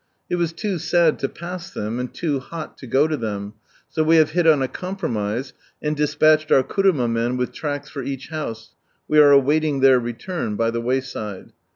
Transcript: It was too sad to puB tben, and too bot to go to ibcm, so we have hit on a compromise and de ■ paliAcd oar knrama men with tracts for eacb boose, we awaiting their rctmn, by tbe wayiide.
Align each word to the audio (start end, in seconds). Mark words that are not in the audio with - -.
It 0.31 0.37
was 0.37 0.51
too 0.51 0.79
sad 0.79 1.19
to 1.19 1.27
puB 1.29 1.73
tben, 1.75 1.99
and 1.99 2.11
too 2.11 2.41
bot 2.49 2.75
to 2.79 2.87
go 2.87 3.07
to 3.07 3.15
ibcm, 3.15 3.53
so 3.87 4.03
we 4.03 4.15
have 4.15 4.31
hit 4.31 4.47
on 4.47 4.63
a 4.63 4.67
compromise 4.67 5.53
and 5.79 5.95
de 5.95 6.01
■ 6.05 6.17
paliAcd 6.17 6.49
oar 6.49 6.63
knrama 6.63 7.07
men 7.07 7.37
with 7.37 7.51
tracts 7.53 7.91
for 7.91 8.01
eacb 8.03 8.31
boose, 8.31 8.73
we 9.07 9.19
awaiting 9.21 9.81
their 9.81 10.01
rctmn, 10.01 10.57
by 10.57 10.71
tbe 10.71 10.83
wayiide. 10.83 11.51